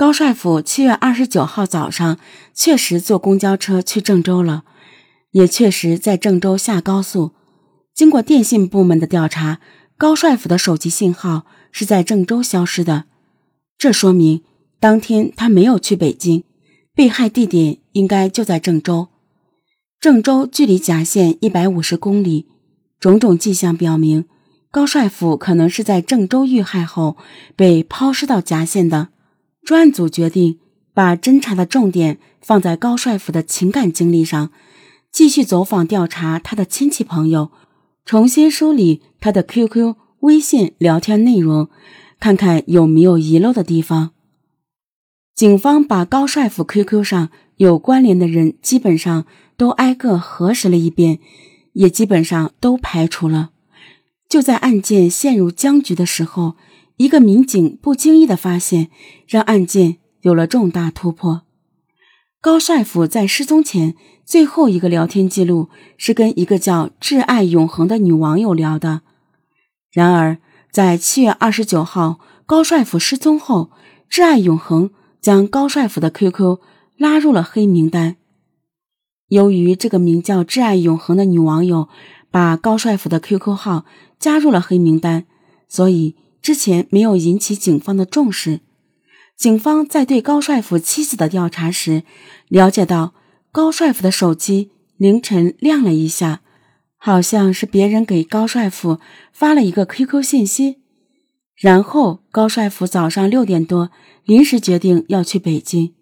[0.00, 2.18] 高帅府七月二十九号早上
[2.54, 4.64] 确实坐公交车去郑州了，
[5.32, 7.32] 也确实在郑州下高速。
[7.94, 9.60] 经过电信部门的调查，
[9.98, 13.04] 高帅府的手机信号是在郑州消失的，
[13.76, 14.42] 这说明
[14.80, 16.44] 当天他没有去北京，
[16.94, 19.08] 被害地点应该就在郑州。
[20.00, 22.46] 郑州距离郏县一百五十公里，
[22.98, 24.24] 种种迹象表明，
[24.70, 27.18] 高帅府可能是在郑州遇害后
[27.54, 29.08] 被抛尸到郏县的。
[29.64, 30.58] 专案组决定
[30.92, 34.50] 把侦查的重点放在高帅府的情感经历上，
[35.12, 37.50] 继续走访调查他的亲戚朋友，
[38.04, 41.68] 重新梳理他的 QQ、微信聊天内容，
[42.18, 44.10] 看看有没有遗漏的地方。
[45.34, 51.20] 警方把高帅府 QQ 上有关联的人基本上都挨个核实了一遍，
[51.74, 53.50] 也基本上都排除了。
[54.28, 56.56] 就在案件陷入僵局的时候。
[57.00, 58.90] 一个民警不经意的发现，
[59.26, 61.44] 让案件有了重大突破。
[62.42, 63.94] 高帅府在失踪前
[64.26, 69.00] 最后一个聊天记录是跟一个叫“挚爱永恒”的女网友聊的。
[69.90, 70.36] 然而，
[70.70, 73.70] 在七月二十九号高帅府失踪后
[74.12, 74.90] ，“挚爱永恒”
[75.22, 76.58] 将高帅府的 QQ
[76.98, 78.16] 拉入了黑名单。
[79.28, 81.88] 由于这个名叫“挚爱永恒”的女网友
[82.30, 83.86] 把高帅府的 QQ 号
[84.18, 85.24] 加入了黑名单，
[85.66, 86.16] 所以。
[86.50, 88.58] 之前没有引起警方的重视。
[89.36, 92.02] 警方在对高帅府妻子的调查时，
[92.48, 93.14] 了解到
[93.52, 96.40] 高帅府的手机凌晨亮了一下，
[96.96, 98.98] 好像是别人给高帅府
[99.32, 100.78] 发了一个 QQ 信息。
[101.54, 103.92] 然后高帅府早上六点多
[104.24, 105.94] 临时决定要去北京。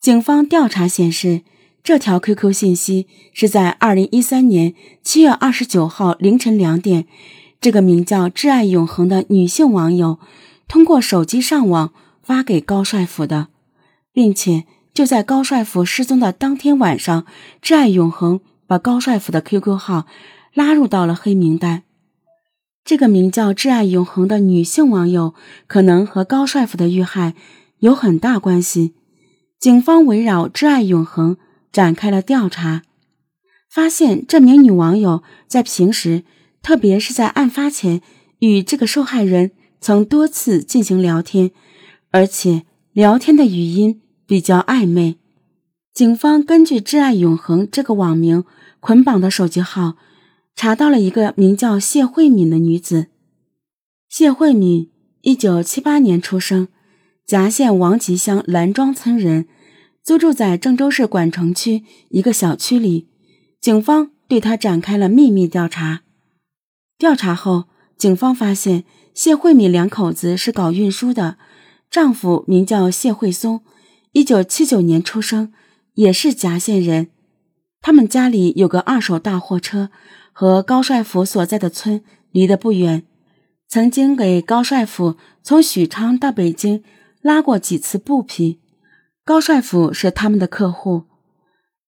[0.00, 1.42] 警方调查显示，
[1.84, 7.06] 这条 QQ 信息是在二零一三年七月二十九号凌晨两点。
[7.60, 10.18] 这个名叫“挚爱永恒”的女性网友，
[10.68, 13.48] 通过手机上网发给高帅府的，
[14.12, 17.26] 并且就在高帅府失踪的当天晚上
[17.60, 20.06] ，“挚爱永恒”把高帅府的 QQ 号
[20.54, 21.82] 拉入到了黑名单。
[22.84, 25.34] 这个名叫“挚爱永恒”的女性网友，
[25.66, 27.34] 可能和高帅府的遇害
[27.78, 28.94] 有很大关系。
[29.58, 31.36] 警方围绕“挚爱永恒”
[31.72, 32.82] 展开了调查，
[33.68, 36.22] 发现这名女网友在平时。
[36.66, 38.02] 特别是在案发前，
[38.40, 41.52] 与这个受害人曾多次进行聊天，
[42.10, 45.14] 而且聊天的语音比较暧昧。
[45.94, 48.42] 警方根据“挚爱永恒”这个网名
[48.80, 49.94] 捆绑的手机号，
[50.56, 53.06] 查到了一个名叫谢慧敏的女子。
[54.08, 54.90] 谢慧敏，
[55.20, 56.66] 一九七八年出生，
[57.24, 59.46] 夹县王集乡兰庄村人，
[60.02, 63.06] 租住在郑州市管城区一个小区里。
[63.60, 66.02] 警方对她展开了秘密调查。
[66.98, 67.64] 调查后，
[67.98, 71.36] 警方发现谢慧敏两口子是搞运输的，
[71.90, 73.60] 丈夫名叫谢慧松，
[74.12, 75.52] 一九七九年出生，
[75.94, 77.08] 也是夹县人。
[77.82, 79.90] 他们家里有个二手大货车，
[80.32, 83.04] 和高帅府所在的村离得不远，
[83.68, 86.82] 曾经给高帅府从许昌到北京
[87.20, 88.60] 拉过几次布匹。
[89.22, 91.04] 高帅府是他们的客户，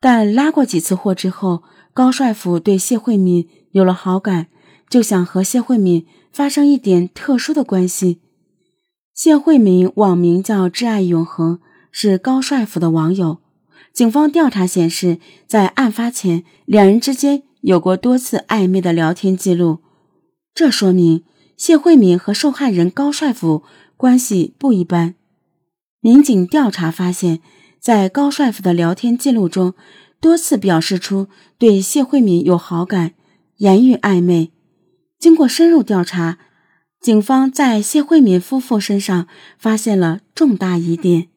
[0.00, 1.62] 但拉过几次货之后，
[1.94, 4.48] 高帅府对谢慧敏有了好感。
[4.88, 8.20] 就想和谢慧敏发生一点特殊的关系。
[9.14, 11.58] 谢慧敏网名叫“挚爱永恒”，
[11.90, 13.38] 是高帅府的网友。
[13.92, 19.78] 警方调查显示，在案发前，两人之间有过多次暧昧的聊天记录，
[20.54, 21.24] 这说明
[21.56, 23.62] 谢慧敏和受害人高帅府
[23.96, 25.14] 关系不一般。
[26.00, 27.40] 民警调查发现，
[27.80, 29.72] 在高帅府的聊天记录中，
[30.20, 33.14] 多次表示出对谢慧敏有好感，
[33.56, 34.52] 言语暧昧。
[35.18, 36.38] 经过深入调查，
[37.00, 39.26] 警方在谢慧敏夫妇身上
[39.58, 41.28] 发现了重大疑点。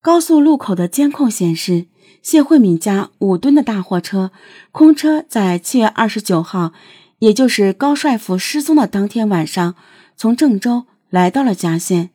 [0.00, 1.86] 高速路口的监控显示，
[2.22, 4.32] 谢慧敏家五吨的大货车
[4.70, 6.72] 空车在七月二十九号，
[7.18, 9.74] 也就是高帅富失踪的当天晚上，
[10.16, 12.10] 从郑州来到了嘉县，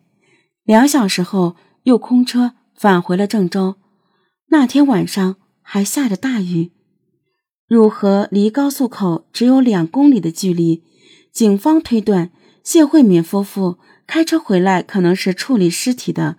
[0.64, 3.76] 两小时后又空车返回了郑州。
[4.48, 6.72] 那天晚上还下着大雨。
[7.74, 10.84] 汝河离高速口只有两公里的距离，
[11.32, 12.30] 警方推断
[12.64, 16.38] 谢慧敏夫妇开车回来可能是处理尸体的。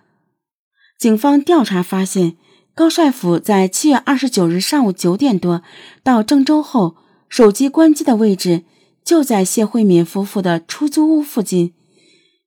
[0.97, 2.37] 警方调查发现，
[2.73, 5.61] 高帅府在七月二十九日上午九点多
[6.01, 6.95] 到郑州后，
[7.27, 8.63] 手机关机的位置
[9.03, 11.73] 就在谢慧敏夫妇的出租屋附近。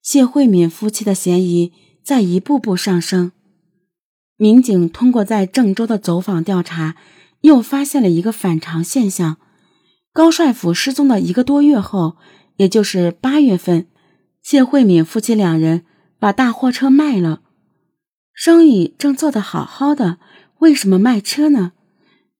[0.00, 3.32] 谢慧敏夫妻的嫌疑在一步步上升。
[4.38, 6.96] 民警通过在郑州的走访调查。
[7.42, 9.36] 又发现了一个反常现象：
[10.12, 12.16] 高帅府失踪的一个多月后，
[12.56, 13.86] 也就是八月份，
[14.42, 15.84] 谢慧敏夫妻两人
[16.18, 17.42] 把大货车卖了。
[18.32, 20.18] 生意正做得好好的，
[20.58, 21.72] 为什么卖车呢？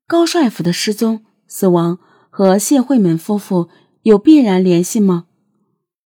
[0.06, 1.98] 高帅府的失踪、死亡
[2.30, 3.68] 和谢慧敏夫妇
[4.02, 5.26] 有必然联系吗？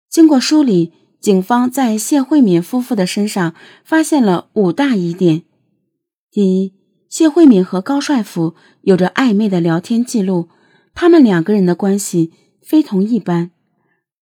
[0.10, 3.54] 经过梳理，警方在谢慧敏夫妇的身上
[3.84, 5.44] 发现了五大疑点：
[6.32, 6.74] 第一，
[7.12, 10.48] 谢慧敏和高帅府有着暧昧的聊天记录，
[10.94, 12.32] 他们两个人的关系
[12.64, 13.50] 非同一般；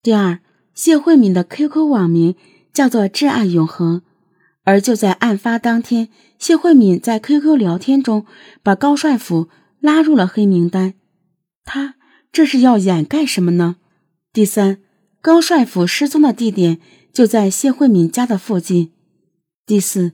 [0.01, 0.39] 第二，
[0.73, 2.33] 谢慧敏的 QQ 网名
[2.73, 4.01] 叫做“挚爱永恒”，
[4.65, 6.09] 而就在案发当天，
[6.39, 8.25] 谢慧敏在 QQ 聊天中
[8.63, 9.49] 把高帅府
[9.79, 10.95] 拉入了黑名单。
[11.63, 11.93] 他
[12.31, 13.75] 这是要掩盖什么呢？
[14.33, 14.79] 第三，
[15.21, 16.79] 高帅府失踪的地点
[17.13, 18.91] 就在谢慧敏家的附近。
[19.67, 20.13] 第四，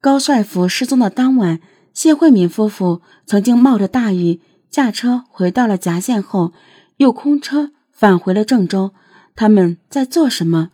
[0.00, 1.60] 高帅府失踪的当晚，
[1.94, 6.52] 谢慧敏夫妇曾经冒着大雨驾车回到了夹县后，
[6.96, 8.92] 又空车返回了郑州。
[9.36, 10.70] 他们在做什么？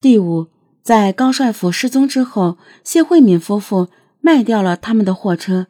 [0.00, 0.48] 第五，
[0.82, 3.88] 在高帅府失踪之后，谢慧敏夫妇
[4.20, 5.68] 卖掉了他们的货车，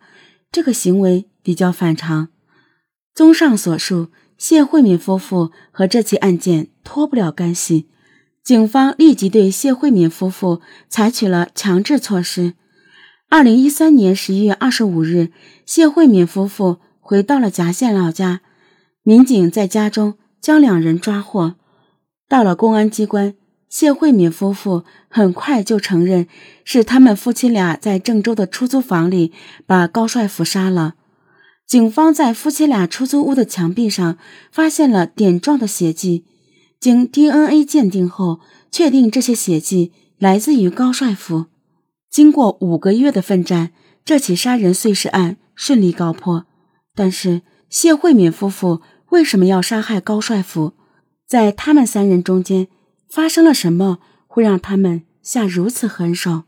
[0.51, 2.29] 这个行为比较反常。
[3.15, 4.09] 综上所述，
[4.39, 7.89] 谢慧敏夫妇和这起案件脱不了干系。
[8.43, 12.55] 警方立即对谢慧敏夫妇采取了强制措施。
[13.31, 15.31] 二零一三年十一月二十五日，
[15.67, 18.41] 谢慧敏夫妇回到了夹县老家，
[19.03, 21.57] 民警在家中将两人抓获。
[22.27, 23.35] 到了公安机关，
[23.69, 26.27] 谢慧敏夫妇很快就承认
[26.65, 29.35] 是他们夫妻俩在郑州的出租房里
[29.67, 30.95] 把高帅府杀了。
[31.67, 34.17] 警方在夫妻俩出租屋的墙壁上
[34.51, 36.25] 发现了点状的血迹，
[36.81, 38.41] 经 DNA 鉴定后，
[38.71, 41.45] 确定这些血迹来自于高帅府。
[42.11, 43.71] 经过五个月的奋战，
[44.05, 46.47] 这起杀人碎尸案顺利告破。
[46.95, 50.73] 但是，谢慧敏夫妇为什么要杀害高帅府？
[51.27, 52.69] 在他们三人中间
[53.09, 56.45] 发生了什么，会让他们下如此狠手？